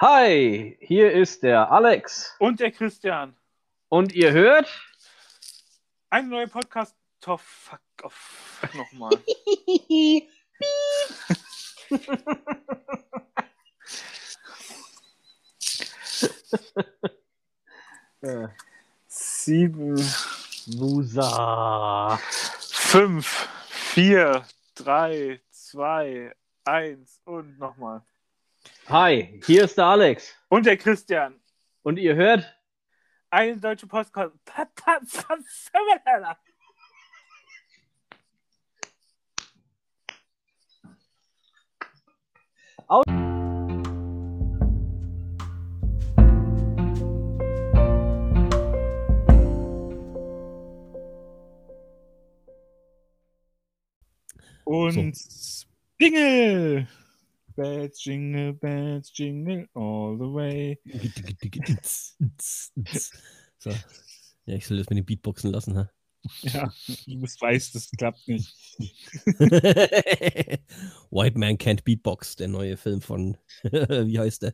Hi, 0.00 0.78
hier 0.80 1.10
ist 1.10 1.42
der 1.42 1.72
Alex. 1.72 2.32
Und 2.38 2.60
der 2.60 2.70
Christian. 2.70 3.36
Und 3.88 4.12
ihr 4.12 4.30
hört? 4.30 4.68
Eine 6.08 6.28
neue 6.28 6.46
Podcast. 6.46 6.94
Oh, 7.26 7.36
fuck 7.36 7.80
off. 8.04 8.62
Nochmal. 8.74 9.10
Sieben, 19.08 19.96
Musa. 20.76 22.20
fünf, 22.60 23.48
vier, 23.68 24.44
drei, 24.76 25.40
zwei, 25.50 26.32
eins 26.64 27.20
und 27.24 27.58
nochmal. 27.58 28.04
Hi, 28.90 29.38
hier 29.44 29.64
ist 29.64 29.76
der 29.76 29.84
Alex. 29.84 30.34
Und 30.48 30.64
der 30.64 30.78
Christian. 30.78 31.38
Und 31.82 31.98
ihr 31.98 32.14
hört? 32.14 32.58
Eine 33.28 33.58
deutsche 33.58 33.86
Podcast. 33.86 34.32
Und 54.64 55.14
Jingle! 56.00 56.88
Bad 57.58 57.92
Jingle, 57.98 58.52
Bad 58.52 59.04
Jingle, 59.12 59.66
all 59.74 60.16
the 60.16 60.32
way. 60.32 60.78
So. 63.60 63.70
Ja, 64.46 64.54
ich 64.54 64.68
soll 64.68 64.76
das 64.76 64.88
mit 64.88 64.98
den 64.98 65.04
Beatboxen 65.04 65.50
lassen, 65.50 65.76
ha? 65.76 65.90
Ja, 66.42 66.72
du 67.06 67.20
weißt, 67.20 67.74
das 67.74 67.90
klappt 67.90 68.28
nicht. 68.28 68.54
White 71.10 71.36
Man 71.36 71.58
Can't 71.58 71.82
Beatbox, 71.82 72.36
der 72.36 72.46
neue 72.46 72.76
Film 72.76 73.00
von, 73.00 73.36
wie 73.64 74.20
heißt 74.20 74.42
der? 74.42 74.52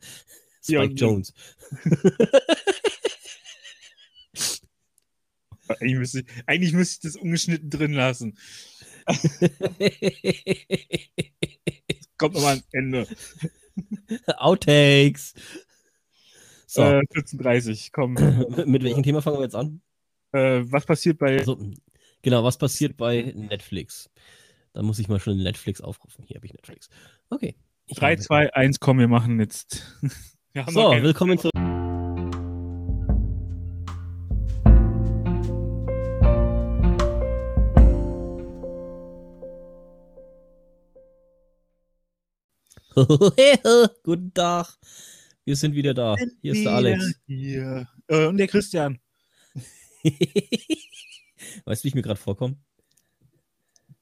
Ja, 0.67 0.85
Spike 0.85 0.95
Jones. 0.95 1.35
Eigentlich 5.69 5.99
müsste, 5.99 6.21
ich, 6.21 6.27
eigentlich 6.47 6.73
müsste 6.73 7.09
ich 7.09 7.13
das 7.13 7.21
ungeschnitten 7.21 7.69
drin 7.69 7.93
lassen. 7.93 8.39
Kommt 12.25 12.35
nochmal 12.35 12.51
ans 12.53 12.67
Ende. 12.73 13.07
Outtakes. 14.39 15.35
So, 16.67 16.83
Äh, 16.83 17.01
14.30 17.15 17.91
komm. 17.93 18.15
mit 18.71 18.83
welchem 18.83 19.03
Thema 19.03 19.23
fangen 19.23 19.39
wir 19.39 19.45
jetzt 19.45 19.55
an? 19.57 19.81
Äh, 20.33 20.63
was 20.65 20.87
passiert 20.87 21.19
bei. 21.19 21.39
Also, 21.39 21.59
genau, 22.23 22.43
was 22.45 22.59
passiert 22.59 22.97
bei 22.97 23.33
Netflix? 23.37 24.11
Da 24.73 24.83
muss 24.83 24.99
ich 24.99 25.09
mal 25.09 25.21
schon 25.21 25.39
Netflix 25.43 25.81
aufrufen. 25.81 26.25
Hier 26.27 26.37
habe 26.37 26.47
ich 26.47 26.53
Netflix. 26.53 26.89
Okay. 27.31 27.55
Ich 27.87 27.97
3, 27.97 28.13
habe- 28.13 28.23
2, 28.23 28.55
1, 28.55 28.81
komm, 28.81 28.99
wir 28.99 29.09
machen 29.09 29.39
jetzt. 29.41 29.99
Wir 30.53 30.65
So, 30.71 30.93
willkommen 30.93 31.37
zurück. 31.37 31.53
Guten 44.05 44.33
Tag. 44.33 44.79
Wir 45.45 45.57
sind 45.57 45.75
wieder 45.75 45.95
da. 45.95 46.15
Hier 46.43 46.53
ist 46.53 46.65
der 46.65 46.73
Alex. 46.73 47.15
Hier. 47.27 47.89
Äh, 48.07 48.27
und 48.27 48.37
der 48.37 48.47
Christian. 48.47 49.01
weißt 51.65 51.83
du, 51.83 51.85
wie 51.85 51.89
ich 51.89 51.95
mir 51.95 52.03
gerade 52.03 52.21
vorkomme? 52.21 52.57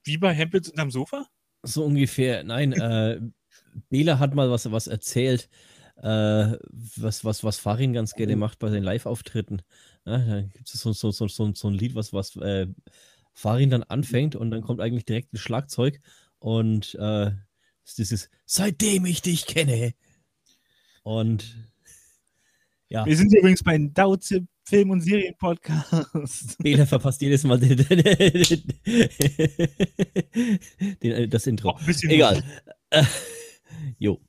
Wie 0.03 0.17
bei 0.17 0.33
Hempels 0.33 0.69
unterm 0.69 0.91
Sofa? 0.91 1.27
So 1.63 1.85
ungefähr. 1.85 2.43
Nein, 2.43 2.73
äh, 2.73 3.19
Bela 3.89 4.19
hat 4.19 4.35
mal 4.35 4.51
was, 4.51 4.71
was 4.71 4.85
erzählt, 4.85 5.49
äh, 5.97 6.55
was, 6.69 7.25
was, 7.25 7.43
was 7.43 7.57
Farin 7.57 7.93
ganz 7.93 8.13
gerne 8.13 8.35
macht 8.35 8.59
bei 8.59 8.69
seinen 8.69 8.83
Live-Auftritten. 8.83 9.63
Ja, 10.05 10.19
da 10.19 10.41
gibt 10.41 10.69
es 10.71 10.79
so, 10.79 10.93
so, 10.93 11.09
so, 11.09 11.27
so, 11.27 11.51
so 11.55 11.67
ein 11.67 11.73
Lied, 11.73 11.95
was, 11.95 12.13
was 12.13 12.35
äh, 12.35 12.67
Farin 13.31 13.71
dann 13.71 13.81
anfängt 13.81 14.35
und 14.35 14.51
dann 14.51 14.61
kommt 14.61 14.81
eigentlich 14.81 15.05
direkt 15.05 15.33
ein 15.33 15.37
Schlagzeug 15.37 15.99
und 16.37 16.93
äh, 16.95 17.31
ist 17.85 17.97
dieses 17.97 18.29
Seitdem 18.45 19.05
ich 19.05 19.21
dich 19.21 19.45
kenne. 19.45 19.93
Und 21.03 21.55
ja, 22.89 23.05
Wir 23.05 23.17
sind 23.17 23.33
übrigens 23.35 23.63
bei 23.63 23.77
Dauzip 23.77 24.45
Film- 24.65 24.91
und 24.91 25.01
Serien-Podcast. 25.01 26.57
Bela 26.63 26.85
verpasst 26.85 27.21
jedes 27.21 27.43
Mal 27.43 27.59
den, 27.59 27.77
den, 31.01 31.29
das 31.29 31.47
Intro. 31.47 31.77
Bisschen 31.85 32.11
Egal. 32.11 32.43
Äh, 32.89 33.03
jo. 33.99 34.21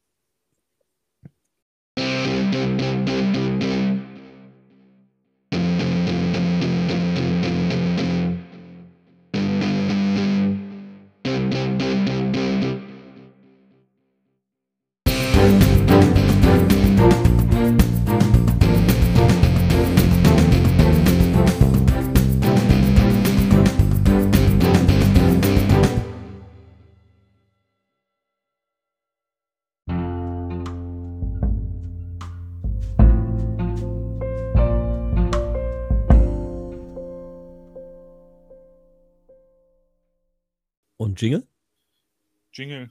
Und 41.15 41.23
Jingle? 41.23 41.47
Jingle. 42.53 42.91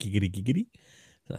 Giggity, 0.00 0.30
giggity. 0.30 0.68
So. 1.28 1.38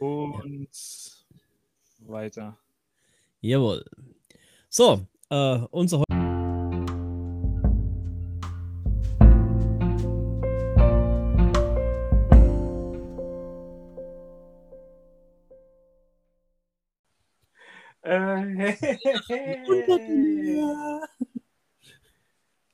Und 0.00 0.68
weiter. 2.00 2.58
Jawohl. 3.40 3.84
So, 4.68 5.06
äh, 5.30 5.58
unser 5.70 6.02
Äh, 18.08 18.72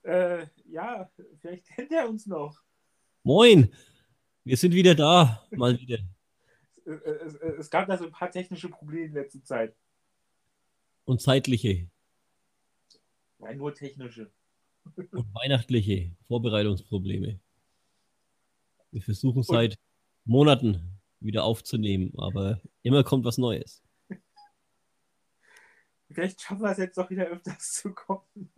äh, 0.04 0.46
ja, 0.66 1.10
vielleicht 1.40 1.66
kennt 1.66 1.90
er 1.90 2.08
uns 2.08 2.26
noch. 2.26 2.62
Moin! 3.24 3.74
Wir 4.44 4.56
sind 4.56 4.74
wieder 4.74 4.94
da. 4.94 5.44
Mal 5.50 5.80
wieder. 5.80 5.98
Es, 6.86 7.00
es, 7.00 7.34
es 7.60 7.70
gab 7.70 7.88
da 7.88 7.96
so 7.96 8.04
ein 8.04 8.10
paar 8.10 8.30
technische 8.30 8.68
Probleme 8.68 9.06
in 9.06 9.14
letzter 9.14 9.42
Zeit. 9.42 9.74
Und 11.06 11.22
zeitliche 11.22 11.88
Nein, 13.38 13.58
nur 13.58 13.74
technische. 13.74 14.30
und 14.96 15.34
weihnachtliche 15.34 16.10
Vorbereitungsprobleme. 16.26 17.40
Wir 18.90 19.02
versuchen 19.02 19.42
seit 19.42 19.78
Monaten 20.26 21.00
wieder 21.20 21.44
aufzunehmen, 21.44 22.12
aber 22.18 22.60
immer 22.82 23.02
kommt 23.02 23.24
was 23.24 23.38
Neues. 23.38 23.83
Vielleicht 26.14 26.40
schaffen 26.40 26.62
wir 26.62 26.70
es 26.70 26.78
jetzt 26.78 26.96
doch 26.96 27.10
wieder 27.10 27.26
öfters 27.26 27.72
zu 27.72 27.92
kommen. 27.92 28.50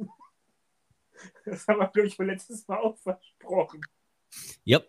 Das 1.44 1.66
haben 1.66 1.78
wir, 1.78 1.88
glaube 1.88 2.08
ich, 2.08 2.18
wohl 2.18 2.26
letztes 2.26 2.68
Mal 2.68 2.78
auch 2.78 2.98
versprochen. 2.98 3.80
Ja. 4.64 4.82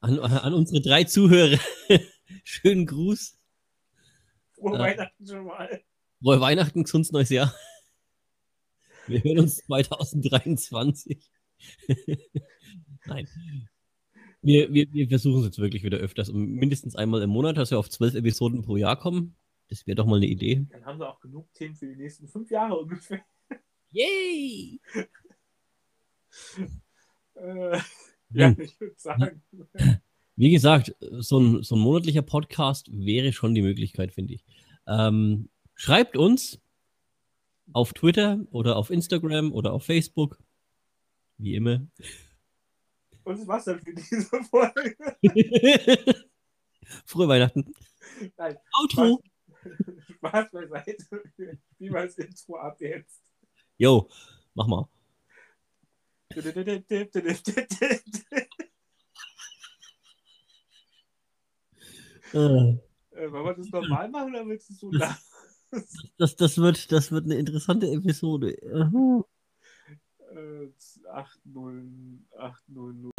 An, 0.00 0.18
an 0.18 0.54
unsere 0.54 0.82
drei 0.82 1.04
Zuhörer. 1.04 1.58
Schönen 2.44 2.86
Gruß. 2.86 3.38
Frohe 4.54 4.74
Ja. 4.74 4.78
Weihnachten 4.80 5.26
schon 5.26 5.44
mal. 5.44 5.82
Frohe 6.20 6.40
Weihnachten, 6.40 6.82
gesundes 6.82 7.12
neues 7.12 7.30
Jahr. 7.30 7.54
Wir 9.06 9.22
hören 9.22 9.40
uns 9.40 9.56
2023. 9.58 11.30
Nein. 13.06 13.28
Wir, 14.42 14.72
wir, 14.72 14.92
wir 14.92 15.08
versuchen 15.08 15.40
es 15.40 15.46
jetzt 15.46 15.58
wirklich 15.58 15.84
wieder 15.84 15.98
öfters. 15.98 16.32
Mindestens 16.32 16.96
einmal 16.96 17.22
im 17.22 17.30
Monat, 17.30 17.56
dass 17.56 17.70
wir 17.70 17.78
auf 17.78 17.88
zwölf 17.88 18.14
Episoden 18.14 18.62
pro 18.62 18.76
Jahr 18.76 18.98
kommen. 18.98 19.36
Das 19.68 19.86
wäre 19.86 19.96
doch 19.96 20.06
mal 20.06 20.16
eine 20.16 20.26
Idee. 20.26 20.66
Dann 20.70 20.84
haben 20.84 20.98
wir 20.98 21.08
auch 21.08 21.20
genug 21.20 21.52
Themen 21.54 21.74
für 21.74 21.86
die 21.86 21.96
nächsten 21.96 22.28
fünf 22.28 22.50
Jahre 22.50 22.76
ungefähr. 22.78 23.24
Yay! 23.90 24.80
Äh, 27.36 27.80
ja, 28.30 28.54
ich 28.58 28.78
würde 28.80 28.94
sagen. 28.96 29.42
Wie 30.36 30.50
gesagt, 30.50 30.94
so 31.00 31.38
ein, 31.38 31.62
so 31.62 31.76
ein 31.76 31.80
monatlicher 31.80 32.22
Podcast 32.22 32.88
wäre 32.92 33.32
schon 33.32 33.54
die 33.54 33.62
Möglichkeit, 33.62 34.12
finde 34.12 34.34
ich. 34.34 34.44
Ähm, 34.86 35.48
schreibt 35.74 36.16
uns 36.16 36.60
auf 37.72 37.92
Twitter 37.92 38.40
oder 38.50 38.76
auf 38.76 38.90
Instagram 38.90 39.52
oder 39.52 39.72
auf 39.72 39.84
Facebook. 39.84 40.38
Wie 41.38 41.54
immer. 41.54 41.86
Und 43.24 43.38
das 43.38 43.46
war's 43.46 43.64
dann 43.64 43.80
für 43.80 43.94
diese 43.94 44.42
Folge. 44.44 44.96
Frohe 47.06 47.28
Weihnachten. 47.28 47.72
Nein, 48.36 48.56
Outro. 48.80 49.22
Spaß 50.16 50.50
beiseite. 50.50 51.22
Wie 51.78 51.92
war 51.92 52.04
das 52.04 52.18
Intro 52.18 52.56
ab 52.56 52.80
jetzt? 52.80 53.22
Jo, 53.76 54.08
mach 54.54 54.66
mal. 54.66 54.88
äh. 62.32 62.76
Wollen 63.30 63.44
wir 63.44 63.54
das 63.54 63.70
normal 63.70 64.08
machen 64.08 64.30
oder 64.30 64.46
willst 64.46 64.70
du 64.70 64.74
so 64.74 64.90
das, 64.90 65.24
das, 66.18 66.36
das, 66.36 66.58
wird, 66.58 66.90
das 66.90 67.12
wird 67.12 67.24
eine 67.24 67.36
interessante 67.36 67.86
Episode. 67.90 68.56
Mhm. 68.62 69.24
Äh, 70.34 70.68
8-0, 71.46 72.18
8-0. 72.36 73.10